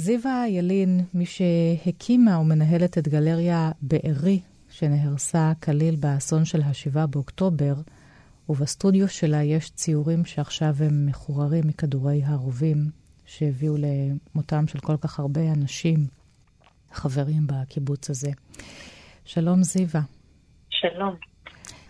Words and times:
זיווה 0.00 0.44
ילין, 0.48 1.04
מי 1.14 1.26
שהקימה 1.26 2.38
ומנהלת 2.38 2.98
את 2.98 3.08
גלריה 3.08 3.70
בארי, 3.82 4.40
שנהרסה 4.70 5.52
כליל 5.62 5.96
באסון 5.96 6.44
של 6.44 6.62
ה-7 6.62 7.06
באוקטובר, 7.06 7.74
ובסטודיו 8.48 9.08
שלה 9.08 9.42
יש 9.42 9.70
ציורים 9.70 10.24
שעכשיו 10.24 10.74
הם 10.78 11.06
מחוררים 11.06 11.66
מכדורי 11.66 12.22
הרובים 12.24 12.90
שהביאו 13.26 13.74
למותם 13.76 14.66
של 14.66 14.78
כל 14.78 14.96
כך 14.96 15.20
הרבה 15.20 15.52
אנשים, 15.52 16.06
חברים 16.92 17.46
בקיבוץ 17.46 18.10
הזה. 18.10 18.30
שלום 19.24 19.62
זיווה. 19.62 20.02
שלום. 20.70 21.14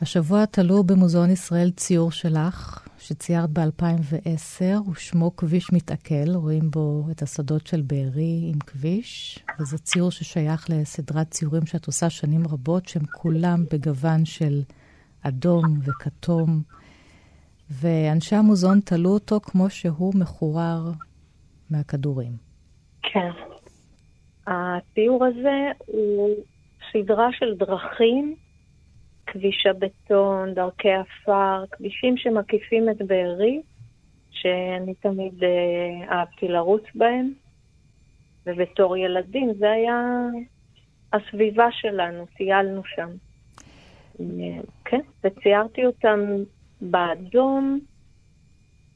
השבוע 0.01 0.45
תלו 0.47 0.85
במוזיאון 0.85 1.31
ישראל 1.31 1.71
ציור 1.71 2.13
שלך, 2.13 2.80
שציירת 3.01 3.51
ב-2010, 3.51 4.91
ושמו 4.91 5.37
כביש 5.37 5.73
מתעכל, 5.73 6.35
רואים 6.35 6.71
בו 6.71 7.05
את 7.11 7.23
השדות 7.23 7.67
של 7.67 7.83
בארי 7.83 8.51
עם 8.53 8.59
כביש, 8.59 9.39
וזה 9.61 9.79
ציור 9.79 10.11
ששייך 10.11 10.67
לסדרת 10.71 11.31
ציורים 11.31 11.67
שאת 11.67 11.87
עושה 11.87 12.11
שנים 12.11 12.47
רבות, 12.47 12.89
שהם 12.89 13.07
כולם 13.07 13.65
בגוון 13.73 14.25
של 14.25 14.63
אדום 15.23 15.65
וכתום, 15.85 16.63
ואנשי 17.71 18.37
המוזיאון 18.37 18.81
תלו 18.81 19.11
אותו 19.11 19.41
כמו 19.41 19.71
שהוא 19.71 20.13
מחורר 20.17 20.91
מהכדורים. 21.71 22.33
כן. 23.03 23.31
הציור 24.47 25.25
הזה 25.25 25.71
הוא 25.87 26.35
סדרה 26.93 27.29
של 27.33 27.55
דרכים 27.57 28.35
כביש 29.33 29.67
הבטון, 29.67 30.55
דרכי 30.55 30.93
עפר, 30.93 31.65
כבישים 31.71 32.17
שמקיפים 32.17 32.91
את 32.91 33.03
בארי, 33.03 33.61
שאני 34.31 34.95
תמיד 34.95 35.45
אה, 35.45 36.13
אהבתי 36.13 36.49
לרוץ 36.49 36.83
בהם, 36.95 37.33
ובתור 38.47 38.97
ילדים 38.97 39.53
זה 39.59 39.71
היה 39.71 40.27
הסביבה 41.13 41.67
שלנו, 41.73 42.27
טיילנו 42.37 42.83
שם. 42.85 43.09
אה, 44.21 44.61
כן, 44.85 45.01
וציירתי 45.25 45.87
אותם 45.87 46.21
באדום 46.81 47.81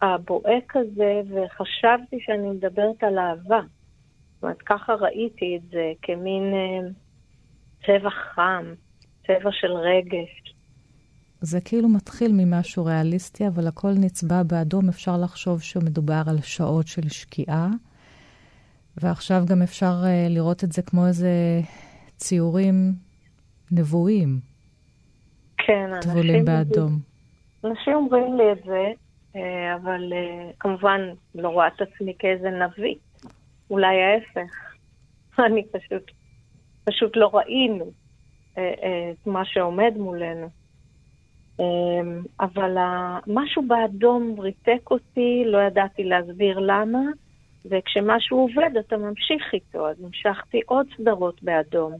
הבוהק 0.02 0.76
הזה, 0.76 1.20
וחשבתי 1.28 2.16
שאני 2.20 2.50
מדברת 2.50 3.04
על 3.04 3.18
אהבה. 3.18 3.60
זאת 4.34 4.42
אומרת, 4.42 4.62
ככה 4.62 4.94
ראיתי 4.94 5.56
את 5.56 5.70
זה, 5.70 5.92
כמין 6.02 6.54
אה, 6.54 6.88
צבע 7.86 8.10
חם, 8.10 8.74
צבע 9.26 9.50
של 9.52 9.72
רגש. 9.72 10.54
זה 11.40 11.60
כאילו 11.60 11.88
מתחיל 11.88 12.32
ממשהו 12.32 12.84
ריאליסטי, 12.84 13.46
אבל 13.46 13.66
הכל 13.66 13.92
נצבע 14.00 14.42
באדום. 14.42 14.88
אפשר 14.88 15.16
לחשוב 15.16 15.60
שמדובר 15.62 16.22
על 16.26 16.40
שעות 16.40 16.86
של 16.86 17.08
שקיעה, 17.08 17.68
ועכשיו 18.96 19.42
גם 19.50 19.62
אפשר 19.62 19.92
uh, 20.02 20.32
לראות 20.32 20.64
את 20.64 20.72
זה 20.72 20.82
כמו 20.82 21.06
איזה 21.06 21.60
ציורים 22.16 22.74
נבואים. 23.72 24.40
כן, 25.58 25.90
אנשים... 25.96 26.12
טבולים 26.12 26.44
באדום. 26.44 26.98
אנשים 27.64 27.94
אומרים 27.94 28.36
לי 28.36 28.52
את 28.52 28.64
זה, 28.64 28.84
אה, 29.36 29.76
אבל 29.76 30.12
uh, 30.12 30.54
כמובן 30.60 31.00
לא 31.34 31.48
רואה 31.48 31.66
את 31.66 31.80
עצמי 31.80 32.14
כאיזה 32.18 32.48
נביא. 32.50 32.94
אולי 33.70 33.96
ההפך. 34.02 34.54
אני 35.46 35.62
פשוט, 35.72 36.10
פשוט 36.84 37.16
לא 37.16 37.30
ראינו. 37.34 38.03
את 38.58 39.26
מה 39.26 39.44
שעומד 39.44 39.92
מולנו. 39.96 40.48
אמ, 41.60 42.22
אבל 42.40 42.76
משהו 43.26 43.62
באדום 43.68 44.40
ריתק 44.40 44.90
אותי, 44.90 45.42
לא 45.46 45.58
ידעתי 45.58 46.04
להסביר 46.04 46.58
למה, 46.58 47.00
וכשמשהו 47.64 48.38
עובד 48.38 48.76
אתה 48.80 48.96
ממשיך 48.96 49.42
איתו, 49.52 49.88
אז 49.88 49.96
המשכתי 50.04 50.60
עוד 50.66 50.86
סדרות 50.96 51.42
באדום. 51.42 51.92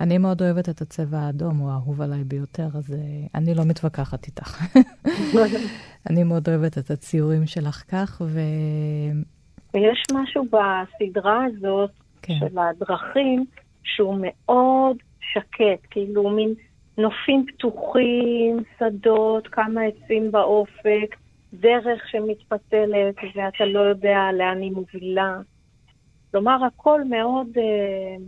אני 0.00 0.18
מאוד 0.18 0.42
אוהבת 0.42 0.68
את 0.68 0.80
הצבע 0.80 1.18
האדום, 1.18 1.58
הוא 1.58 1.70
האהוב 1.70 2.00
עליי 2.00 2.24
ביותר, 2.24 2.66
אז 2.74 2.90
uh, 2.90 3.28
אני 3.34 3.54
לא 3.54 3.62
מתווכחת 3.64 4.26
איתך. 4.26 4.62
אני 6.10 6.24
מאוד 6.24 6.48
אוהבת 6.48 6.78
את 6.78 6.90
הציורים 6.90 7.46
שלך 7.46 7.82
כך, 7.88 8.22
ו... 8.26 8.40
ויש 9.74 10.02
משהו 10.14 10.44
בסדרה 10.44 11.44
הזאת 11.44 11.90
כן. 12.22 12.34
של 12.38 12.58
הדרכים 12.58 13.44
שהוא 13.82 14.18
מאוד 14.20 14.96
שקט, 15.36 15.86
כאילו 15.90 16.30
מין 16.30 16.54
נופים 16.98 17.46
פתוחים, 17.46 18.62
שדות, 18.78 19.48
כמה 19.48 19.80
עצים 19.82 20.32
באופק, 20.32 21.16
דרך 21.52 22.08
שמתפתלת 22.10 23.14
ואתה 23.34 23.64
לא 23.64 23.80
יודע 23.80 24.18
לאן 24.38 24.62
היא 24.62 24.72
מובילה. 24.72 25.36
כלומר, 26.30 26.64
הכל 26.64 27.04
מאוד 27.04 27.46
אה, 27.56 28.24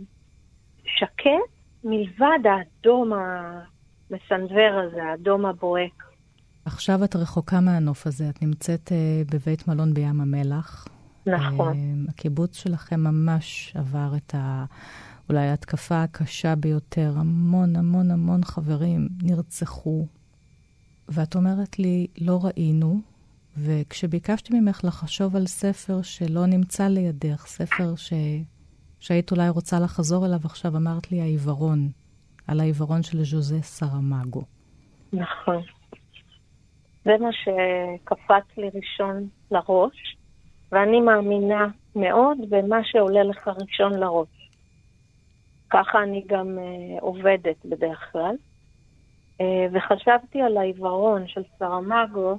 שקט, 0.83 1.51
מלבד 1.83 2.39
האדום 2.45 3.11
המסנוור 3.13 4.79
הזה, 4.83 5.03
האדום 5.03 5.45
הבוהק. 5.45 6.03
עכשיו 6.65 7.03
את 7.03 7.15
רחוקה 7.15 7.59
מהנוף 7.59 8.07
הזה, 8.07 8.29
את 8.29 8.41
נמצאת 8.41 8.91
אה, 8.91 9.21
בבית 9.31 9.67
מלון 9.67 9.93
בים 9.93 10.21
המלח. 10.21 10.87
נכון. 11.25 11.73
אה, 11.73 12.09
הקיבוץ 12.09 12.57
שלכם 12.57 12.99
ממש 12.99 13.73
עבר 13.75 14.11
את 14.17 14.35
ה... 14.35 14.65
אולי 15.29 15.47
ההתקפה 15.47 16.03
הקשה 16.03 16.55
ביותר. 16.55 17.11
המון 17.17 17.75
המון 17.75 18.11
המון 18.11 18.43
חברים 18.43 19.07
נרצחו. 19.23 20.05
ואת 21.07 21.35
אומרת 21.35 21.79
לי, 21.79 22.07
לא 22.21 22.39
ראינו, 22.43 22.99
וכשביקשתי 23.57 24.59
ממך 24.59 24.81
לחשוב 24.83 25.35
על 25.35 25.45
ספר 25.45 26.01
שלא 26.01 26.45
נמצא 26.45 26.87
לידך, 26.87 27.45
ספר 27.47 27.95
ש... 27.95 28.13
שהיית 28.99 29.31
אולי 29.31 29.49
רוצה 29.49 29.79
לחזור 29.79 30.25
אליו 30.25 30.39
עכשיו, 30.43 30.77
אמרת 30.77 31.11
לי 31.11 31.21
העיוורון, 31.21 31.89
על 32.47 32.59
העיוורון 32.59 33.03
של 33.03 33.23
ז'וזה 33.23 33.61
סרמגו. 33.61 34.43
נכון. 35.13 35.61
זה 37.05 37.11
מה 37.19 37.29
שקפץ 37.33 38.57
לי 38.57 38.69
ראשון 38.73 39.27
לראש, 39.51 40.17
ואני 40.71 41.01
מאמינה 41.01 41.67
מאוד 41.95 42.37
במה 42.49 42.77
שעולה 42.83 43.23
לך 43.23 43.47
ראשון 43.47 43.93
לראש. 43.93 44.38
ככה 45.69 46.03
אני 46.03 46.23
גם 46.27 46.57
uh, 46.57 47.01
עובדת 47.01 47.65
בדרך 47.65 48.09
כלל. 48.11 48.35
Uh, 49.41 49.43
וחשבתי 49.71 50.41
על 50.41 50.57
העיוורון 50.57 51.27
של 51.27 51.41
סרמגו 51.59 52.37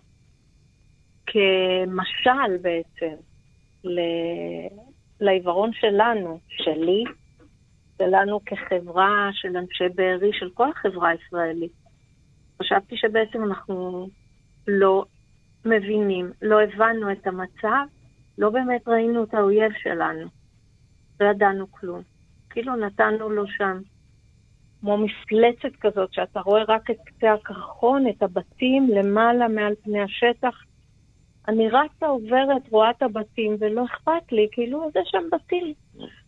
כמשל 1.26 2.56
בעצם 2.62 3.14
ל... 3.84 4.00
לעיוורון 5.20 5.70
שלנו, 5.72 6.38
שלי, 6.48 7.04
שלנו 7.98 8.40
כחברה 8.46 9.28
של 9.32 9.56
אנשי 9.56 9.88
בארי, 9.94 10.30
של 10.32 10.50
כל 10.54 10.70
החברה 10.70 11.08
הישראלית. 11.08 11.72
חשבתי 12.62 12.96
שבעצם 12.96 13.44
אנחנו 13.44 14.08
לא 14.68 15.04
מבינים, 15.64 16.32
לא 16.42 16.60
הבנו 16.62 17.12
את 17.12 17.26
המצב, 17.26 17.86
לא 18.38 18.50
באמת 18.50 18.88
ראינו 18.88 19.24
את 19.24 19.34
האויב 19.34 19.72
שלנו. 19.82 20.26
לא 21.20 21.26
ידענו 21.26 21.72
כלום. 21.72 22.02
כאילו 22.50 22.76
נתנו 22.76 23.30
לו 23.30 23.46
שם 23.46 23.80
כמו 24.80 24.98
מפלצת 24.98 25.76
כזאת, 25.80 26.12
שאתה 26.12 26.40
רואה 26.40 26.62
רק 26.68 26.90
את 26.90 26.96
קצה 27.04 27.32
הקרחון, 27.32 28.08
את 28.08 28.22
הבתים 28.22 28.88
למעלה 28.94 29.48
מעל 29.48 29.74
פני 29.82 30.02
השטח. 30.02 30.62
אני 31.48 31.68
רצה, 31.68 32.06
עוברת, 32.06 32.68
רואה 32.70 32.90
את 32.90 33.02
הבתים, 33.02 33.56
ולא 33.60 33.84
אכפת 33.84 34.32
לי, 34.32 34.48
כאילו, 34.52 34.90
זה 34.94 35.00
שם 35.04 35.22
בתים. 35.32 35.74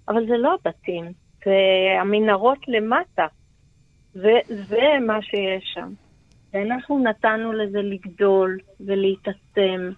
אבל 0.09 0.27
זה 0.27 0.37
לא 0.37 0.55
הבתים, 0.55 1.05
זה 1.45 1.53
המנהרות 2.01 2.59
למטה. 2.69 3.27
וזה 4.15 4.87
מה 5.07 5.23
שיש 5.23 5.65
שם. 5.75 5.93
ואנחנו 6.53 6.99
נתנו 6.99 7.53
לזה 7.53 7.83
לגדול 7.83 8.59
ולהתעצם, 8.81 9.91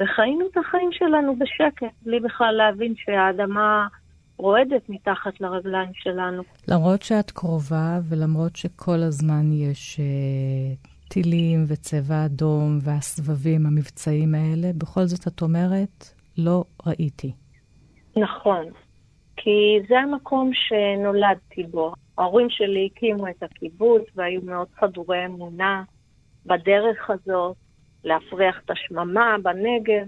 וחיינו 0.00 0.46
את 0.46 0.56
החיים 0.56 0.92
שלנו 0.92 1.36
בשקט, 1.36 1.94
בלי 2.02 2.20
בכלל 2.20 2.54
להבין 2.54 2.94
שהאדמה 2.96 3.86
רועדת 4.38 4.88
מתחת 4.88 5.40
לרגליים 5.40 5.90
שלנו. 5.94 6.42
למרות 6.68 7.02
שאת 7.02 7.30
קרובה 7.30 7.98
ולמרות 8.08 8.56
שכל 8.56 9.02
הזמן 9.02 9.52
יש 9.52 10.00
uh, 10.00 11.08
טילים 11.08 11.64
וצבע 11.68 12.24
אדום 12.26 12.78
והסבבים 12.82 13.66
המבצעיים 13.66 14.34
האלה, 14.34 14.72
בכל 14.78 15.04
זאת 15.04 15.28
את 15.28 15.42
אומרת, 15.42 16.04
לא 16.38 16.64
ראיתי. 16.86 17.32
נכון, 18.16 18.64
כי 19.36 19.78
זה 19.88 19.98
המקום 19.98 20.50
שנולדתי 20.54 21.62
בו. 21.62 21.92
ההורים 22.18 22.50
שלי 22.50 22.88
הקימו 22.92 23.28
את 23.28 23.42
הקיבוץ 23.42 24.02
והיו 24.14 24.40
מאוד 24.44 24.68
חדורי 24.74 25.26
אמונה 25.26 25.82
בדרך 26.46 27.10
הזאת, 27.10 27.56
להפריח 28.04 28.60
את 28.64 28.70
השממה 28.70 29.36
בנגב, 29.42 30.06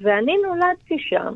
ואני 0.00 0.32
נולדתי 0.46 0.96
שם. 0.98 1.32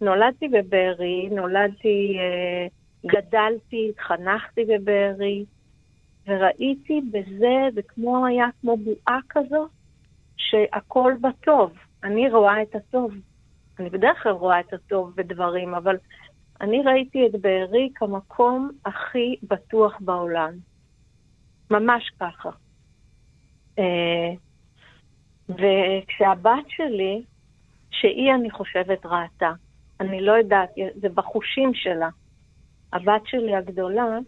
נולדתי 0.00 0.48
בבארי, 0.48 1.28
נולדתי, 1.30 2.16
אה, 2.18 2.66
גדלתי, 3.06 3.90
התחנכתי 3.90 4.64
בבארי, 4.64 5.44
וראיתי 6.26 7.00
בזה, 7.10 7.56
זה 7.74 7.82
כמו 7.82 8.26
היה 8.26 8.46
כמו 8.60 8.76
בועה 8.76 9.18
כזאת, 9.28 9.70
שהכל 10.36 11.12
בטוב. 11.20 11.72
אני 12.04 12.30
רואה 12.30 12.62
את 12.62 12.74
הטוב. 12.74 13.12
אני 13.78 13.90
בדרך 13.90 14.22
כלל 14.22 14.32
רואה 14.32 14.60
את 14.60 14.72
הטוב 14.72 15.12
בדברים, 15.16 15.74
אבל 15.74 15.96
אני 16.60 16.82
ראיתי 16.82 17.26
את 17.26 17.40
בארי 17.40 17.88
כמקום 17.94 18.70
הכי 18.84 19.36
בטוח 19.42 19.96
בעולם. 20.00 20.52
ממש 21.70 22.10
ככה. 22.20 22.50
אה, 23.78 24.30
וכשהבת 25.48 26.64
שלי, 26.68 27.22
שהיא, 27.90 28.34
אני 28.34 28.50
חושבת, 28.50 29.06
ראתה, 29.06 29.52
אני 30.00 30.20
לא 30.20 30.32
יודעת, 30.32 30.70
זה 30.94 31.08
בחושים 31.08 31.74
שלה. 31.74 32.08
הבת 32.92 33.22
שלי 33.26 33.54
הגדולה 33.56 34.18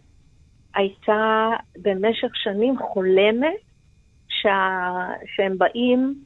הייתה 0.75 1.49
במשך 1.81 2.35
שנים 2.35 2.75
חולמת 2.79 3.61
שה... 4.27 4.89
שהם 5.35 5.57
באים, 5.57 6.23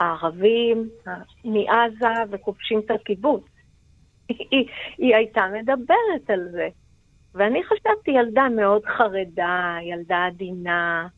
הערבים, 0.00 0.88
מעזה, 1.44 2.14
וכובשים 2.30 2.78
את 2.78 2.90
הקיבוץ. 2.90 3.44
היא, 4.28 4.68
היא 4.98 5.14
הייתה 5.14 5.46
מדברת 5.52 6.30
על 6.30 6.48
זה. 6.50 6.68
ואני 7.34 7.64
חשבתי 7.64 8.10
ילדה 8.10 8.48
מאוד 8.48 8.84
חרדה, 8.84 9.76
ילדה 9.82 10.26
עדינה, 10.26 11.08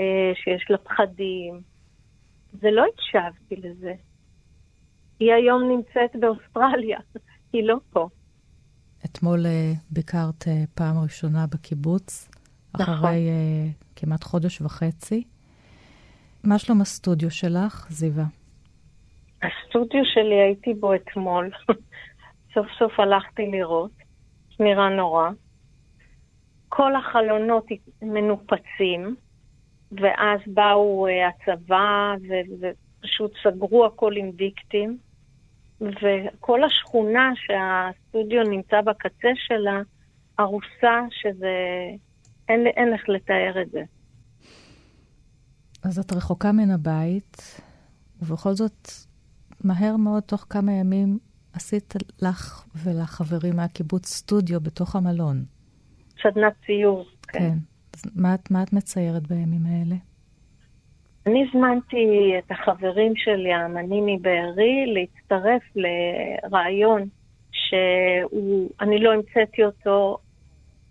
אה, 0.00 0.32
שיש 0.34 0.70
לה 0.70 0.78
פחדים. 0.78 1.60
ולא 2.60 2.84
הקשבתי 2.94 3.56
לזה. 3.56 3.94
היא 5.22 5.32
היום 5.32 5.62
נמצאת 5.68 6.20
באוסטרליה, 6.20 6.98
היא 7.52 7.64
לא 7.64 7.76
פה. 7.90 8.08
אתמול 9.04 9.46
uh, 9.46 9.78
ביקרת 9.90 10.42
uh, 10.42 10.48
פעם 10.74 10.98
ראשונה 11.02 11.46
בקיבוץ, 11.54 12.28
נכון. 12.74 12.94
אחרי 12.94 13.28
uh, 13.28 13.84
כמעט 13.96 14.24
חודש 14.24 14.60
וחצי. 14.60 15.24
מה 16.44 16.58
שלום 16.58 16.80
הסטודיו 16.80 17.30
שלך, 17.30 17.86
זיווה? 17.90 18.24
הסטודיו 19.42 20.02
שלי, 20.04 20.34
הייתי 20.34 20.74
בו 20.74 20.94
אתמול. 20.94 21.50
סוף 22.54 22.66
סוף 22.78 23.00
הלכתי 23.00 23.46
לראות. 23.46 23.90
נראה 24.60 24.88
נורא. 24.88 25.30
כל 26.68 26.96
החלונות 26.96 27.66
מנופצים, 28.02 29.16
ואז 29.92 30.40
באו 30.46 31.06
הצבא 31.08 32.14
ופשוט 32.28 33.32
סגרו 33.42 33.86
הכל 33.86 34.16
עם 34.16 34.30
דיקטים. 34.30 34.98
וכל 35.82 36.64
השכונה 36.64 37.32
שהסטודיו 37.34 38.42
נמצא 38.42 38.80
בקצה 38.80 39.28
שלה, 39.34 39.80
ארוסה, 40.40 41.00
שזה... 41.10 41.54
אין, 42.48 42.66
אין 42.66 42.92
איך 42.92 43.08
לתאר 43.08 43.62
את 43.62 43.70
זה. 43.70 43.82
אז 45.84 45.98
את 45.98 46.12
רחוקה 46.12 46.52
מן 46.52 46.70
הבית, 46.70 47.60
ובכל 48.22 48.52
זאת, 48.52 48.88
מהר 49.64 49.96
מאוד, 49.96 50.22
תוך 50.22 50.46
כמה 50.50 50.72
ימים, 50.72 51.18
עשית 51.52 51.94
לך 52.22 52.66
ולחברים 52.84 53.56
מהקיבוץ 53.56 54.06
סטודיו 54.06 54.60
בתוך 54.60 54.96
המלון. 54.96 55.44
סדנת 56.22 56.52
ציור. 56.66 57.04
כן. 57.22 57.38
כן. 57.38 57.58
אז 57.94 58.02
מה, 58.14 58.34
מה 58.50 58.62
את 58.62 58.72
מציירת 58.72 59.26
בימים 59.26 59.66
האלה? 59.66 59.96
אני 61.26 61.46
הזמנתי 61.48 62.32
את 62.38 62.50
החברים 62.50 63.16
שלי, 63.16 63.52
האמנים 63.52 64.06
מבארי, 64.06 64.86
להצטרף 64.86 65.62
לרעיון 65.76 67.08
שאני 67.52 68.98
לא 69.00 69.12
המצאתי 69.12 69.64
אותו, 69.64 70.18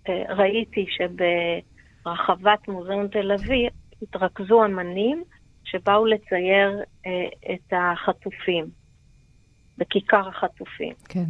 אה, 0.10 0.24
ראיתי 0.30 0.86
שברחבת 0.90 2.68
מוזיאון 2.68 3.08
תל 3.08 3.32
אביב 3.32 3.70
התרכזו 4.02 4.66
אמנים 4.66 5.24
שבאו 5.64 6.06
לצייר 6.06 6.84
אה, 7.06 7.54
את 7.54 7.74
החטופים, 7.74 8.66
בכיכר 9.78 10.28
החטופים. 10.28 10.94
כן. 11.10 11.26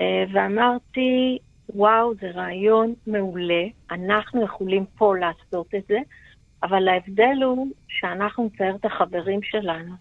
אה, 0.00 0.24
ואמרתי, 0.32 1.38
וואו, 1.68 2.14
זה 2.14 2.30
רעיון 2.30 2.94
מעולה, 3.06 3.64
אנחנו 3.90 4.44
יכולים 4.44 4.86
פה 4.96 5.16
לעשות 5.16 5.74
את 5.74 5.86
זה. 5.88 5.98
אבל 6.62 6.88
ההבדל 6.88 7.42
הוא 7.44 7.66
שאנחנו 7.88 8.44
נצייר 8.44 8.76
את 8.76 8.84
החברים 8.84 9.42
שלנו. 9.42 9.94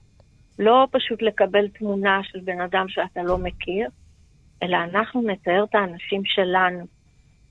לא 0.60 0.88
פשוט 0.92 1.22
לקבל 1.22 1.68
תמונה 1.68 2.20
של 2.24 2.40
בן 2.40 2.62
אדם 2.62 2.86
שאתה 2.90 3.24
לא 3.24 3.38
מכיר, 3.38 3.90
אלא 4.64 4.78
אנחנו 4.78 5.22
נצייר 5.22 5.64
את 5.64 5.76
האנשים 5.76 6.26
שלנו, 6.26 6.86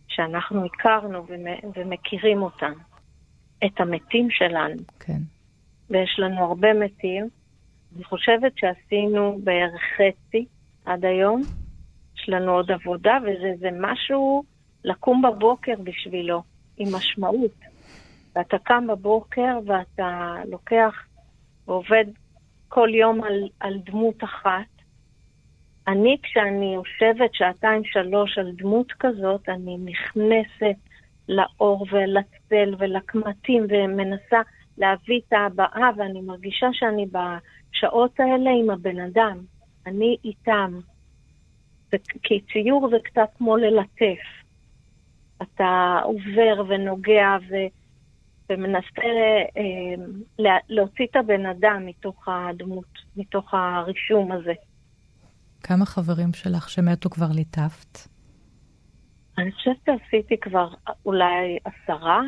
שאנחנו 0.09 0.65
הכרנו 0.65 1.27
ומכירים 1.77 2.43
אותם, 2.43 2.73
את 3.67 3.81
המתים 3.81 4.31
שלנו. 4.31 4.83
כן. 5.01 5.19
ויש 5.91 6.17
לנו 6.19 6.45
הרבה 6.45 6.75
מתים. 6.75 7.29
אני 7.97 8.05
חושבת 8.05 8.53
שעשינו 8.57 9.39
בערך 9.45 9.81
חצי 9.97 10.47
עד 10.85 11.05
היום. 11.05 11.43
יש 12.17 12.29
לנו 12.29 12.53
עוד 12.53 12.71
עבודה, 12.71 13.19
וזה 13.23 13.69
משהו 13.81 14.45
לקום 14.85 15.23
בבוקר 15.23 15.75
בשבילו, 15.85 16.43
עם 16.77 16.95
משמעות. 16.95 17.70
ואתה 18.37 18.59
קם 18.59 18.87
בבוקר 18.87 19.59
ואתה 19.67 20.37
לוקח 20.51 20.95
ועובד 21.67 22.05
כל 22.69 22.89
יום 22.95 23.25
על, 23.25 23.49
על 23.61 23.79
דמות 23.85 24.25
אחת. 24.25 24.67
אני, 25.89 26.17
כשאני 26.23 26.75
יושבת 26.75 27.35
שעתיים-שלוש 27.35 28.39
על 28.39 28.53
דמות 28.53 28.93
כזאת, 28.93 29.49
אני 29.49 29.77
נכנסת 29.85 30.77
לאור 31.29 31.87
ולצל 31.93 32.75
ולקמטים 32.79 33.67
ומנסה 33.69 34.41
להביא 34.79 35.21
את 35.29 35.33
ההבעה, 35.33 35.91
ואני 35.97 36.21
מרגישה 36.21 36.67
שאני 36.73 37.07
בשעות 37.07 38.21
האלה 38.21 38.51
עם 38.51 38.71
הבן 38.71 39.01
אדם. 39.01 39.39
אני 39.87 40.17
איתם. 40.25 40.81
כי 42.23 42.41
ציור 42.53 42.89
זה 42.91 42.97
קצת 43.05 43.29
כמו 43.39 43.57
ללטף. 43.57 44.23
אתה 45.43 46.01
עובר 46.05 46.63
ונוגע 46.69 47.37
ו... 47.49 47.55
ומנסה 48.51 49.03
אה, 49.57 50.45
להוציא 50.69 51.07
את 51.11 51.17
הבן 51.17 51.47
אדם 51.47 51.87
מתוך 51.87 52.29
הדמות, 52.29 52.99
מתוך 53.17 53.55
הרישום 53.55 54.33
הזה. 54.33 54.53
כמה 55.63 55.87
חברים 55.87 56.33
שלך 56.33 56.71
שמתו 56.71 57.11
כבר 57.11 57.27
ליטפת? 57.35 57.99
אני 59.39 59.53
חושבת 59.53 59.77
שעשיתי 59.87 60.37
כבר 60.41 60.69
אולי 61.07 61.59
עשרה, 61.65 62.21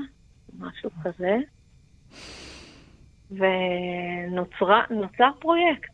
משהו 0.58 0.90
כזה, 1.04 1.36
ונוצר 3.30 5.30
פרויקט, 5.40 5.90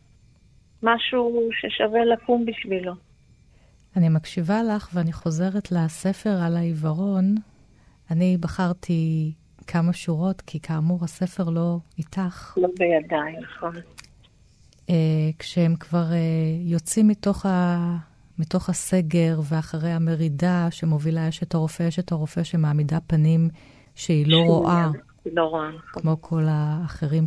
משהו 0.83 1.49
ששווה 1.51 2.05
לקום 2.05 2.45
בשבילו. 2.45 2.93
אני 3.95 4.09
מקשיבה 4.09 4.63
לך 4.63 4.89
ואני 4.93 5.13
חוזרת 5.13 5.71
לספר 5.71 6.37
על 6.45 6.57
העיוורון. 6.57 7.35
אני 8.11 8.37
בחרתי 8.39 9.31
כמה 9.71 9.93
שורות, 9.93 10.41
כי 10.41 10.59
כאמור, 10.59 11.03
הספר 11.03 11.49
לא 11.49 11.77
איתך. 11.97 12.57
לא 12.57 12.69
בידיי, 12.79 13.35
נכון. 13.41 13.73
Uh, 14.87 14.91
כשהם 15.39 15.75
כבר 15.75 16.05
uh, 16.09 16.69
יוצאים 16.69 17.07
מתוך, 17.07 17.45
ה... 17.45 17.77
מתוך 18.39 18.69
הסגר 18.69 19.39
ואחרי 19.43 19.91
המרידה 19.91 20.67
שמובילה 20.71 21.29
אשת 21.29 21.53
הרופא, 21.53 21.87
אשת 21.87 22.11
הרופא 22.11 22.43
שמעמידה 22.43 22.99
פנים 23.07 23.49
שהיא 23.95 24.27
לא 24.27 24.37
רואה. 24.37 24.87
לא 25.25 25.43
רואה. 25.43 25.69
כמו 25.93 26.21
כל 26.21 26.43
האחרים 26.47 27.25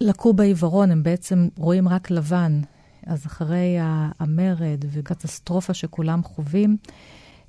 שלקו 0.00 0.32
בעיוורון, 0.32 0.90
הם 0.90 1.02
בעצם 1.02 1.48
רואים 1.56 1.88
רק 1.88 2.10
לבן. 2.10 2.60
אז 3.06 3.26
אחרי 3.26 3.76
המרד 4.20 4.84
וקטסטרופה 4.92 5.74
שכולם 5.74 6.22
חווים, 6.22 6.76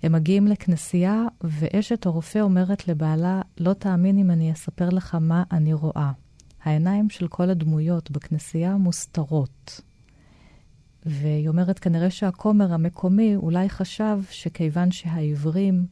הם 0.03 0.11
מגיעים 0.11 0.47
לכנסייה, 0.47 1.23
ואשת 1.41 2.05
הרופא 2.05 2.39
אומרת 2.39 2.87
לבעלה, 2.87 3.41
לא 3.59 3.73
תאמין 3.73 4.17
אם 4.17 4.31
אני 4.31 4.51
אספר 4.51 4.89
לך 4.89 5.17
מה 5.21 5.43
אני 5.51 5.73
רואה. 5.73 6.11
העיניים 6.63 7.09
של 7.09 7.27
כל 7.27 7.49
הדמויות 7.49 8.11
בכנסייה 8.11 8.75
מוסתרות. 8.75 9.81
והיא 11.05 11.49
אומרת, 11.49 11.79
כנראה 11.79 12.09
שהכומר 12.09 12.73
המקומי 12.73 13.35
אולי 13.35 13.69
חשב 13.69 14.19
שכיוון 14.29 14.91
שהעיוורים 14.91 15.85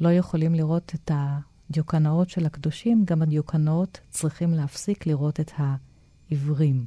לא 0.00 0.12
יכולים 0.12 0.54
לראות 0.54 0.92
את 0.94 1.10
הדיוקנאות 1.14 2.30
של 2.30 2.46
הקדושים, 2.46 3.04
גם 3.04 3.22
הדיוקנאות 3.22 4.00
צריכים 4.10 4.54
להפסיק 4.54 5.06
לראות 5.06 5.40
את 5.40 5.52
העיוורים, 5.56 6.86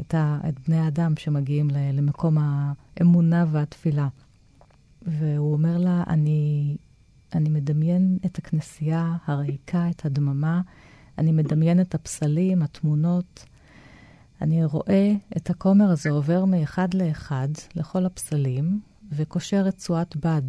את, 0.00 0.14
ה, 0.14 0.38
את 0.48 0.68
בני 0.68 0.78
האדם 0.78 1.16
שמגיעים 1.16 1.68
למקום 1.92 2.38
האמונה 2.38 3.44
והתפילה. 3.50 4.08
והוא 5.06 5.52
אומר 5.52 5.78
לה, 5.78 6.04
אני, 6.06 6.76
אני 7.34 7.48
מדמיין 7.48 8.18
את 8.26 8.38
הכנסייה 8.38 9.16
הריקה, 9.26 9.90
את 9.90 10.04
הדממה, 10.04 10.60
אני 11.18 11.32
מדמיין 11.32 11.80
את 11.80 11.94
הפסלים, 11.94 12.62
התמונות. 12.62 13.44
אני 14.42 14.64
רואה 14.64 15.12
את 15.36 15.50
הכומר 15.50 15.90
הזה 15.90 16.10
עובר 16.10 16.44
מאחד 16.44 16.94
לאחד 16.94 17.48
לכל 17.74 18.06
הפסלים, 18.06 18.80
וקושר 19.12 19.56
רצועת 19.56 20.16
בד 20.16 20.42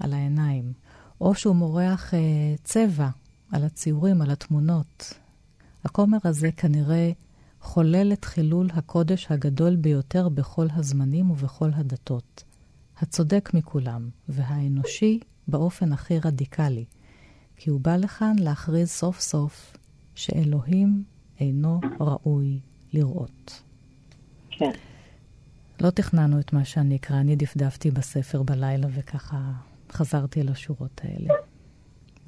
על 0.00 0.12
העיניים. 0.12 0.72
או 1.20 1.34
שהוא 1.34 1.56
מורח 1.56 2.14
אה, 2.14 2.18
צבע 2.64 3.08
על 3.52 3.64
הציורים, 3.64 4.22
על 4.22 4.30
התמונות. 4.30 5.14
הכומר 5.84 6.18
הזה 6.24 6.52
כנראה 6.52 7.10
חולל 7.60 8.12
את 8.12 8.24
חילול 8.24 8.68
הקודש 8.72 9.26
הגדול 9.30 9.76
ביותר 9.76 10.28
בכל 10.28 10.66
הזמנים 10.74 11.30
ובכל 11.30 11.70
הדתות. 11.74 12.44
הצודק 13.04 13.50
מכולם, 13.54 14.08
והאנושי 14.28 15.20
באופן 15.48 15.92
הכי 15.92 16.18
רדיקלי, 16.18 16.84
כי 17.56 17.70
הוא 17.70 17.80
בא 17.80 17.96
לכאן 17.96 18.36
להכריז 18.38 18.88
סוף 18.90 19.20
סוף 19.20 19.76
שאלוהים 20.14 21.04
אינו 21.40 21.80
ראוי 22.00 22.60
לראות. 22.92 23.62
כן. 24.50 24.70
לא 25.80 25.90
תכננו 25.90 26.40
את 26.40 26.52
מה 26.52 26.64
שאני 26.64 26.96
אקרא, 26.96 27.20
אני 27.20 27.36
דפדפתי 27.36 27.90
בספר 27.90 28.42
בלילה 28.42 28.86
וככה 28.94 29.52
חזרתי 29.92 30.40
אל 30.40 30.48
השורות 30.48 31.00
האלה. 31.04 31.34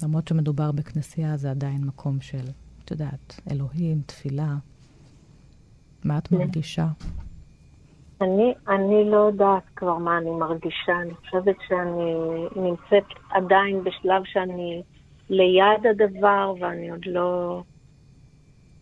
למרות 0.03 0.27
שמדובר 0.27 0.71
בכנסייה, 0.71 1.37
זה 1.37 1.51
עדיין 1.51 1.83
מקום 1.83 2.21
של, 2.21 2.45
את 2.85 2.91
יודעת, 2.91 3.41
אלוהים, 3.51 4.01
תפילה. 4.05 4.57
מה 6.03 6.17
את 6.17 6.27
כן. 6.27 6.35
מרגישה? 6.35 6.87
אני, 8.21 8.53
אני 8.67 9.09
לא 9.09 9.17
יודעת 9.17 9.63
כבר 9.75 9.97
מה 9.97 10.17
אני 10.17 10.29
מרגישה. 10.29 11.01
אני 11.01 11.13
חושבת 11.13 11.55
שאני 11.67 12.15
נמצאת 12.55 13.03
עדיין 13.31 13.83
בשלב 13.83 14.21
שאני 14.25 14.83
ליד 15.29 15.87
הדבר, 15.89 16.53
ואני 16.59 16.89
עוד 16.89 17.05
לא 17.05 17.61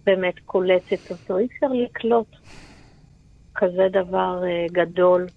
באמת 0.04 0.40
קולטת 0.46 1.12
אותו. 1.12 1.38
אי 1.38 1.46
אפשר 1.46 1.68
לקלוט 1.68 2.36
כזה 3.56 3.88
דבר 3.92 4.42
uh, 4.44 4.74
גדול. 4.74 5.28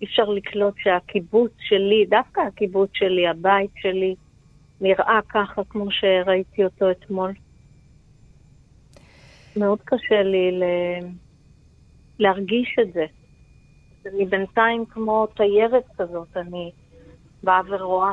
אי 0.00 0.06
אפשר 0.06 0.24
לקלוט 0.24 0.74
שהקיבוץ 0.78 1.52
שלי, 1.58 2.06
דווקא 2.08 2.40
הקיבוץ 2.40 2.90
שלי, 2.94 3.28
הבית 3.28 3.70
שלי, 3.76 4.14
נראה 4.80 5.20
ככה 5.28 5.62
כמו 5.68 5.90
שראיתי 5.90 6.64
אותו 6.64 6.90
אתמול. 6.90 7.32
מאוד 9.56 9.78
קשה 9.84 10.22
לי 10.22 10.52
ל... 10.52 10.64
להרגיש 12.18 12.76
את 12.82 12.92
זה. 12.92 13.06
אני 14.06 14.24
בינתיים 14.24 14.84
כמו 14.86 15.26
תיירת 15.26 15.84
כזאת, 15.98 16.36
אני 16.36 16.72
באה 17.42 17.60
ורואה. 17.68 18.12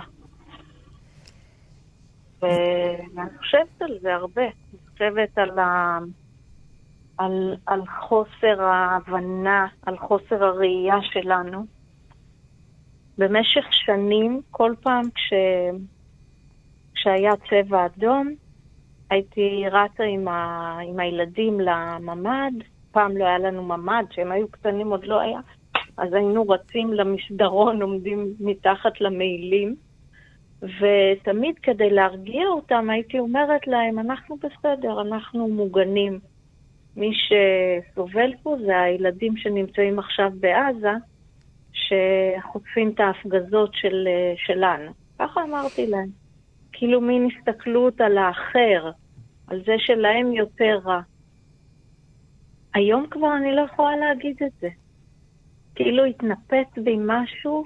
ואני 2.42 3.38
חושבת 3.38 3.82
על 3.82 4.00
זה 4.02 4.14
הרבה. 4.14 4.42
אני 4.42 4.80
חושבת 4.92 5.38
על, 5.38 5.60
ה... 5.60 6.00
על, 7.18 7.56
על 7.66 7.82
חוסר 7.88 8.62
ההבנה, 8.62 9.68
על 9.86 9.98
חוסר 9.98 10.44
הראייה 10.44 10.96
שלנו. 11.02 11.66
במשך 13.18 13.66
שנים, 13.72 14.42
כל 14.52 14.74
פעם 14.82 15.04
כש... 15.16 15.34
כשהיה 16.96 17.32
צבע 17.50 17.86
אדום, 17.86 18.34
הייתי 19.10 19.64
רצה 19.72 20.04
עם, 20.04 20.28
ה... 20.28 20.78
עם 20.88 21.00
הילדים 21.00 21.60
לממ"ד, 21.60 22.64
פעם 22.92 23.18
לא 23.18 23.26
היה 23.26 23.40
לנו 23.40 23.64
ממ"ד, 23.64 24.04
כשהם 24.10 24.32
היו 24.32 24.48
קטנים 24.48 24.88
עוד 24.88 25.06
לא 25.06 25.20
היה, 25.20 25.40
אז 25.98 26.14
היינו 26.14 26.50
רצים 26.50 26.94
למסדרון, 26.94 27.82
עומדים 27.82 28.34
מתחת 28.40 29.02
למעילים, 29.02 29.76
ותמיד 30.62 31.56
כדי 31.64 31.90
להרגיע 31.90 32.48
אותם 32.48 32.90
הייתי 32.90 33.20
אומרת 33.20 33.68
להם, 33.68 34.00
אנחנו 34.00 34.38
בסדר, 34.38 35.02
אנחנו 35.02 35.48
מוגנים. 35.48 36.20
מי 36.96 37.12
שסובל 37.14 38.32
פה 38.44 38.56
זה 38.66 38.80
הילדים 38.80 39.38
שנמצאים 39.38 40.00
עכשיו 40.00 40.32
בעזה, 40.40 40.94
שחוטפים 41.74 42.90
את 42.90 43.00
ההפגזות 43.00 43.74
של, 43.74 44.08
שלנו. 44.36 44.92
ככה 45.20 45.44
אמרתי 45.44 45.88
להם. 45.88 46.10
כאילו 46.72 47.02
מין 47.02 47.28
הסתכלות 47.32 48.02
על 48.02 48.18
האחר, 48.18 48.92
על 49.48 49.62
זה 49.66 49.76
שלהם 49.78 50.34
יותר 50.34 50.80
רע. 50.86 51.02
היום 52.74 53.06
כבר 53.12 53.38
אני 53.38 53.56
לא 53.56 53.62
יכולה 53.74 53.98
להגיד 53.98 54.36
את 54.46 54.52
זה. 54.62 54.70
כאילו 55.76 56.06
התנפץ 56.06 56.84
בי 56.84 56.98
משהו, 57.00 57.66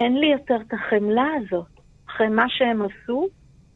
אין 0.00 0.18
לי 0.18 0.26
יותר 0.26 0.56
את 0.68 0.72
החמלה 0.72 1.26
הזאת. 1.36 1.80
אחרי 2.08 2.28
מה 2.28 2.44
שהם 2.48 2.82
עשו, 2.82 3.28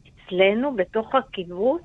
אצלנו, 0.03 0.75
בתוך 0.75 1.15
הקיבוץ, 1.15 1.83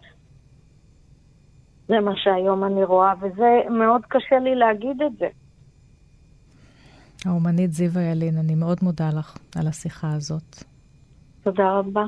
זה 1.88 2.00
מה 2.00 2.12
שהיום 2.16 2.64
אני 2.64 2.85
רואה, 2.85 3.12
וזה 3.21 3.61
מאוד 3.71 4.02
קשה 4.09 4.38
לי 4.38 4.54
להגיד 4.54 5.02
את 5.02 5.12
זה. 5.19 5.28
האומנית 7.26 7.73
זיווה 7.73 8.02
ילין, 8.02 8.38
אני 8.38 8.54
מאוד 8.54 8.78
מודה 8.83 9.09
לך 9.19 9.37
על 9.57 9.69
השיחה 9.69 10.12
הזאת. 10.14 10.64
תודה 11.42 11.78
רבה. 11.78 12.04